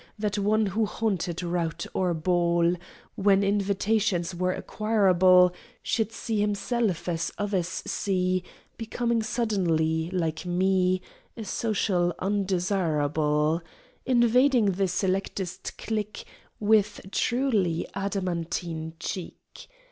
That 0.17 0.39
one 0.39 0.65
who 0.65 0.87
haunted 0.87 1.43
"rout" 1.43 1.85
or 1.93 2.15
ball, 2.15 2.73
When 3.13 3.43
invitations 3.43 4.33
were 4.33 4.51
acquirable, 4.51 5.53
Should 5.83 6.11
see 6.11 6.39
himself 6.39 7.07
as 7.07 7.31
others 7.37 7.67
see, 7.85 8.43
Becoming 8.79 9.21
suddenly, 9.21 10.09
like 10.09 10.43
me, 10.43 11.03
A 11.37 11.45
social 11.45 12.15
"undesirable"; 12.17 13.61
Invading 14.03 14.71
the 14.71 14.87
selectest 14.87 15.77
clique 15.77 16.25
With 16.59 17.01
truly 17.11 17.85
adamantine 17.93 18.93
cheek! 18.99 19.67